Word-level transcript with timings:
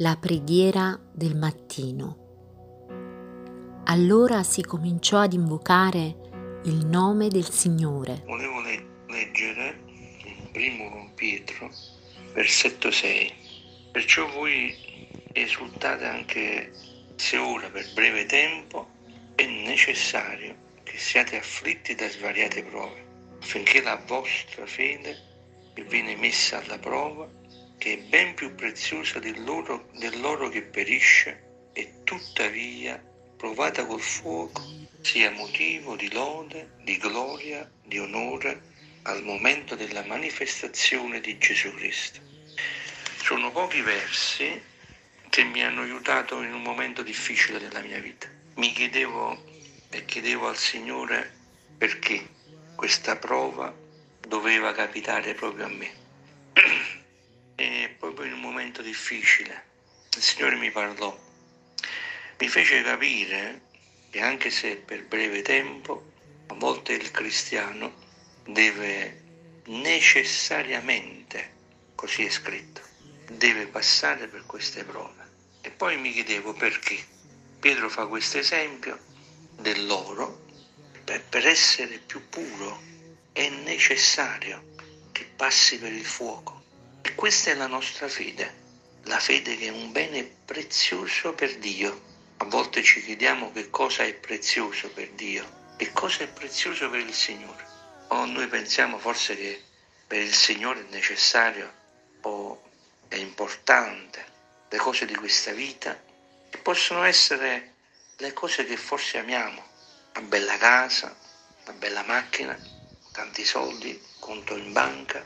la 0.00 0.16
preghiera 0.16 0.96
del 1.12 1.34
mattino. 1.34 2.26
Allora 3.86 4.44
si 4.44 4.62
cominciò 4.62 5.18
ad 5.18 5.32
invocare 5.32 6.60
il 6.66 6.86
nome 6.86 7.26
del 7.26 7.50
Signore. 7.50 8.22
Volevo 8.24 8.60
le- 8.60 8.86
leggere 9.08 9.82
in 10.24 10.50
primo 10.52 11.10
Pietro, 11.16 11.68
versetto 12.32 12.92
6. 12.92 13.32
Perciò 13.90 14.28
voi 14.28 14.72
esultate 15.32 16.04
anche 16.04 16.70
se 17.16 17.36
ora 17.36 17.68
per 17.68 17.92
breve 17.92 18.24
tempo 18.26 18.90
è 19.34 19.44
necessario 19.46 20.54
che 20.84 20.96
siate 20.96 21.38
afflitti 21.38 21.96
da 21.96 22.08
svariate 22.08 22.62
prove, 22.62 23.04
affinché 23.40 23.82
la 23.82 24.00
vostra 24.06 24.64
fede, 24.64 25.16
che 25.74 25.82
viene 25.82 26.14
messa 26.14 26.62
alla 26.62 26.78
prova, 26.78 27.28
che 27.78 27.92
è 27.94 27.98
ben 27.98 28.34
più 28.34 28.54
preziosa 28.54 29.20
dell'oro, 29.20 29.88
dell'oro 29.94 30.48
che 30.48 30.62
perisce 30.62 31.70
e 31.72 32.02
tuttavia 32.04 33.02
provata 33.36 33.86
col 33.86 34.00
fuoco, 34.00 34.62
sia 35.00 35.30
motivo 35.30 35.94
di 35.94 36.12
lode, 36.12 36.74
di 36.82 36.98
gloria, 36.98 37.70
di 37.84 37.98
onore 37.98 38.62
al 39.02 39.22
momento 39.22 39.76
della 39.76 40.04
manifestazione 40.04 41.20
di 41.20 41.38
Gesù 41.38 41.72
Cristo. 41.74 42.20
Sono 43.22 43.52
pochi 43.52 43.80
versi 43.80 44.60
che 45.28 45.44
mi 45.44 45.62
hanno 45.62 45.82
aiutato 45.82 46.42
in 46.42 46.52
un 46.52 46.62
momento 46.62 47.02
difficile 47.02 47.58
della 47.58 47.80
mia 47.80 48.00
vita. 48.00 48.28
Mi 48.56 48.72
chiedevo 48.72 49.44
e 49.90 50.04
chiedevo 50.04 50.48
al 50.48 50.56
Signore 50.56 51.32
perché 51.78 52.26
questa 52.74 53.16
prova 53.16 53.72
doveva 54.26 54.72
capitare 54.72 55.34
proprio 55.34 55.66
a 55.66 55.68
me. 55.68 56.07
Proprio 57.98 58.26
in 58.26 58.32
un 58.34 58.40
momento 58.40 58.80
difficile 58.80 59.66
il 60.14 60.22
Signore 60.22 60.56
mi 60.56 60.70
parlò, 60.70 61.16
mi 62.38 62.48
fece 62.48 62.82
capire 62.82 63.62
che 64.10 64.20
anche 64.20 64.50
se 64.50 64.76
per 64.76 65.04
breve 65.04 65.42
tempo, 65.42 66.12
a 66.46 66.54
volte 66.54 66.92
il 66.94 67.10
cristiano 67.10 67.94
deve 68.44 69.22
necessariamente, 69.66 71.52
così 71.94 72.24
è 72.24 72.30
scritto, 72.30 72.80
deve 73.30 73.66
passare 73.66 74.26
per 74.26 74.46
queste 74.46 74.84
prove. 74.84 75.26
E 75.60 75.70
poi 75.70 75.96
mi 75.98 76.12
chiedevo 76.12 76.54
perché. 76.54 76.98
Pietro 77.60 77.88
fa 77.88 78.06
questo 78.06 78.38
esempio 78.38 78.98
dell'oro, 79.56 80.46
per 81.04 81.46
essere 81.46 81.98
più 81.98 82.28
puro 82.28 82.80
è 83.32 83.48
necessario 83.48 84.74
che 85.12 85.24
passi 85.24 85.78
per 85.78 85.92
il 85.92 86.04
fuoco. 86.04 86.57
E 87.02 87.14
questa 87.14 87.50
è 87.50 87.54
la 87.54 87.66
nostra 87.66 88.08
fede, 88.08 88.54
la 89.04 89.18
fede 89.18 89.56
che 89.56 89.66
è 89.66 89.70
un 89.70 89.92
bene 89.92 90.24
prezioso 90.44 91.32
per 91.32 91.56
Dio. 91.58 92.06
A 92.38 92.44
volte 92.44 92.82
ci 92.82 93.02
chiediamo 93.02 93.52
che 93.52 93.70
cosa 93.70 94.02
è 94.04 94.14
prezioso 94.14 94.90
per 94.90 95.10
Dio 95.10 95.74
e 95.76 95.92
cosa 95.92 96.24
è 96.24 96.28
prezioso 96.28 96.90
per 96.90 97.00
il 97.00 97.14
Signore. 97.14 97.66
O 98.08 98.24
noi 98.24 98.46
pensiamo 98.48 98.98
forse 98.98 99.36
che 99.36 99.62
per 100.06 100.20
il 100.20 100.34
Signore 100.34 100.80
è 100.80 100.90
necessario 100.90 101.72
o 102.22 102.62
è 103.08 103.16
importante 103.16 104.24
le 104.68 104.76
cose 104.76 105.06
di 105.06 105.14
questa 105.14 105.52
vita, 105.52 105.98
che 106.50 106.58
possono 106.58 107.04
essere 107.04 107.74
le 108.16 108.32
cose 108.32 108.64
che 108.64 108.76
forse 108.76 109.18
amiamo, 109.18 109.64
una 110.14 110.26
bella 110.26 110.56
casa, 110.58 111.16
una 111.64 111.76
bella 111.76 112.02
macchina, 112.02 112.58
tanti 113.12 113.44
soldi, 113.44 114.00
conto 114.18 114.56
in 114.56 114.72
banca, 114.72 115.24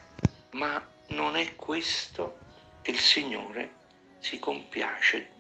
ma 0.51 0.92
non 1.15 1.37
è 1.37 1.55
questo 1.57 2.39
che 2.83 2.91
il 2.91 2.99
Signore 2.99 3.75
si 4.19 4.39
compiace. 4.39 5.31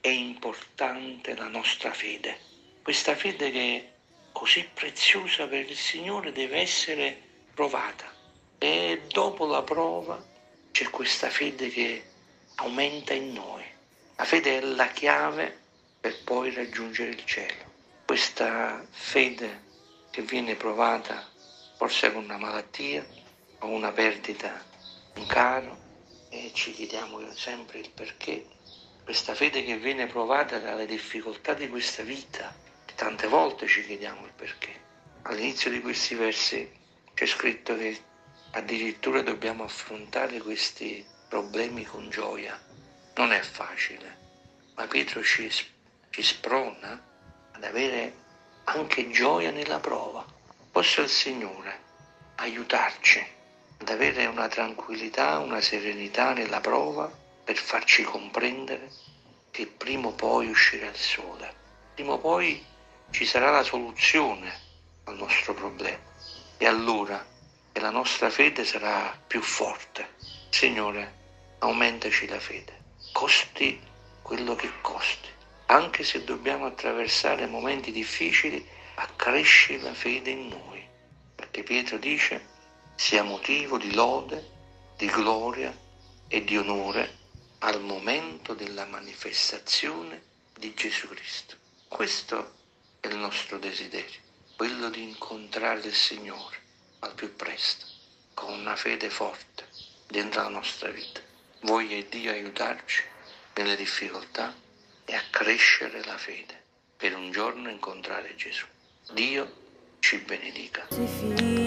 È 0.00 0.08
importante 0.08 1.34
la 1.34 1.48
nostra 1.48 1.92
fede. 1.92 2.38
Questa 2.82 3.14
fede 3.14 3.50
che 3.50 3.76
è 3.76 3.92
così 4.32 4.68
preziosa 4.72 5.46
per 5.46 5.68
il 5.68 5.76
Signore 5.76 6.32
deve 6.32 6.60
essere 6.60 7.20
provata. 7.54 8.06
E 8.58 9.02
dopo 9.08 9.46
la 9.46 9.62
prova 9.62 10.24
c'è 10.70 10.88
questa 10.90 11.30
fede 11.30 11.68
che 11.68 12.04
aumenta 12.56 13.14
in 13.14 13.32
noi. 13.32 13.64
La 14.16 14.24
fede 14.24 14.58
è 14.58 14.60
la 14.60 14.88
chiave 14.88 15.56
per 16.00 16.22
poi 16.24 16.52
raggiungere 16.52 17.10
il 17.10 17.24
cielo. 17.24 17.66
Questa 18.04 18.84
fede 18.90 19.66
che 20.10 20.22
viene 20.22 20.54
provata 20.54 21.28
forse 21.76 22.12
con 22.12 22.24
una 22.24 22.38
malattia 22.38 23.06
o 23.60 23.68
una 23.68 23.92
perdita, 23.92 24.64
caro, 25.26 25.76
e 26.28 26.50
ci 26.52 26.72
chiediamo 26.72 27.32
sempre 27.34 27.78
il 27.78 27.90
perché. 27.90 28.46
Questa 29.02 29.34
fede 29.34 29.64
che 29.64 29.78
viene 29.78 30.06
provata 30.06 30.58
dalle 30.58 30.86
difficoltà 30.86 31.54
di 31.54 31.68
questa 31.68 32.02
vita, 32.02 32.54
tante 32.94 33.26
volte 33.26 33.66
ci 33.66 33.84
chiediamo 33.84 34.26
il 34.26 34.32
perché. 34.32 34.86
All'inizio 35.22 35.70
di 35.70 35.80
questi 35.80 36.14
versi 36.14 36.70
c'è 37.14 37.26
scritto 37.26 37.76
che 37.76 37.98
addirittura 38.52 39.22
dobbiamo 39.22 39.64
affrontare 39.64 40.38
questi 40.40 41.04
problemi 41.28 41.84
con 41.84 42.10
gioia. 42.10 42.60
Non 43.14 43.32
è 43.32 43.40
facile, 43.40 44.18
ma 44.74 44.86
Pietro 44.86 45.22
ci, 45.22 45.50
ci 46.10 46.22
sprona 46.22 47.02
ad 47.52 47.64
avere 47.64 48.14
anche 48.64 49.10
gioia 49.10 49.50
nella 49.50 49.80
prova. 49.80 50.24
Possa 50.70 51.02
il 51.02 51.08
Signore 51.08 51.86
aiutarci 52.36 53.36
ad 53.80 53.88
avere 53.88 54.26
una 54.26 54.48
tranquillità, 54.48 55.38
una 55.38 55.60
serenità 55.60 56.32
nella 56.32 56.60
prova 56.60 57.10
per 57.44 57.56
farci 57.56 58.02
comprendere 58.02 58.90
che 59.50 59.66
prima 59.66 60.08
o 60.08 60.12
poi 60.12 60.48
uscirà 60.48 60.86
il 60.86 60.96
sole, 60.96 61.54
prima 61.94 62.12
o 62.12 62.18
poi 62.18 62.64
ci 63.10 63.24
sarà 63.24 63.50
la 63.50 63.62
soluzione 63.62 64.52
al 65.04 65.16
nostro 65.16 65.54
problema. 65.54 65.98
E 66.58 66.66
allora 66.66 67.24
che 67.72 67.80
la 67.80 67.90
nostra 67.90 68.30
fede 68.30 68.64
sarà 68.64 69.16
più 69.26 69.40
forte. 69.40 70.16
Signore, 70.50 71.14
aumentaci 71.60 72.26
la 72.26 72.40
fede, 72.40 72.84
costi 73.12 73.80
quello 74.22 74.54
che 74.54 74.70
costi, 74.80 75.28
anche 75.66 76.04
se 76.04 76.24
dobbiamo 76.24 76.66
attraversare 76.66 77.46
momenti 77.46 77.92
difficili, 77.92 78.66
accresci 78.96 79.80
la 79.80 79.94
fede 79.94 80.30
in 80.30 80.48
noi, 80.48 80.86
perché 81.34 81.62
Pietro 81.62 81.96
dice 81.98 82.56
sia 82.98 83.22
motivo 83.22 83.78
di 83.78 83.94
lode, 83.94 84.50
di 84.96 85.06
gloria 85.06 85.72
e 86.26 86.42
di 86.42 86.56
onore 86.56 87.16
al 87.60 87.80
momento 87.80 88.54
della 88.54 88.86
manifestazione 88.86 90.20
di 90.58 90.74
Gesù 90.74 91.06
Cristo. 91.06 91.54
Questo 91.86 92.54
è 92.98 93.06
il 93.06 93.16
nostro 93.16 93.58
desiderio, 93.58 94.18
quello 94.56 94.90
di 94.90 95.04
incontrare 95.04 95.78
il 95.86 95.94
Signore 95.94 96.56
al 96.98 97.14
più 97.14 97.34
presto, 97.36 97.86
con 98.34 98.52
una 98.52 98.74
fede 98.74 99.10
forte 99.10 99.68
dentro 100.08 100.42
la 100.42 100.48
nostra 100.48 100.90
vita. 100.90 101.20
Voglia 101.60 102.02
Dio 102.02 102.32
aiutarci 102.32 103.04
nelle 103.54 103.76
difficoltà 103.76 104.52
e 105.04 105.14
accrescere 105.14 106.04
la 106.04 106.18
fede 106.18 106.60
per 106.96 107.14
un 107.14 107.30
giorno 107.30 107.70
incontrare 107.70 108.34
Gesù. 108.34 108.66
Dio 109.12 109.96
ci 110.00 110.18
benedica. 110.18 111.57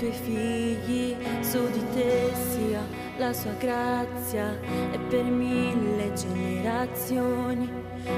Tuoi 0.00 0.12
figli, 0.12 1.14
su 1.42 1.70
di 1.72 1.84
te 1.92 2.32
sia 2.34 2.80
la 3.18 3.34
sua 3.34 3.52
grazia 3.58 4.58
e 4.92 4.98
per 5.10 5.24
mille 5.24 6.10
generazioni 6.14 7.70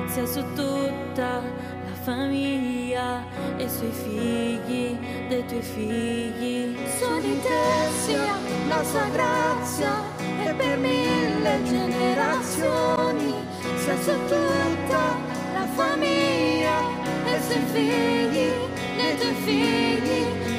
sia 0.06 0.24
su 0.24 0.44
tutta 0.54 1.42
la 1.42 1.94
famiglia 2.04 3.24
e 3.56 3.68
sui 3.68 3.90
figli 3.90 4.96
dei 5.26 5.44
tuoi 5.44 5.60
figli. 5.60 6.76
Su 6.98 7.20
di 7.20 7.40
te 7.40 7.90
sia 8.04 8.38
la 8.68 8.84
sua 8.84 9.08
grazia 9.08 10.04
e 10.44 10.54
per 10.54 10.78
mille 10.78 11.62
generazioni 11.64 13.34
sia 13.74 13.96
su 14.00 14.12
tutta 14.28 15.16
la 15.52 15.66
famiglia 15.74 16.78
e 17.24 17.40
sui 17.42 17.60
figli 17.72 18.52
dei 18.96 19.16
tuoi 19.18 19.34
figli. 19.34 20.51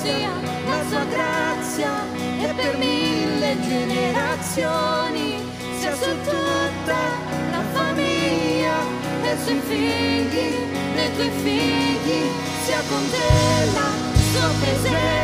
Sia 0.00 0.32
la 0.68 0.82
sua 0.88 1.04
grazia 1.04 1.92
e 2.40 2.52
per 2.54 2.76
mille 2.78 3.56
generazioni. 3.60 5.44
Sia 5.78 5.94
su 5.94 6.10
tutta 6.22 7.00
la 7.50 7.62
famiglia 7.72 8.76
e 9.22 9.36
sui 9.44 9.60
figli 9.68 10.54
dei 10.94 11.14
tuoi 11.14 11.30
figli 11.42 12.30
sia 12.64 12.80
con 12.88 13.10
te 13.10 13.72
la 13.72 13.90
sua 14.32 14.50
presenza 14.60 15.17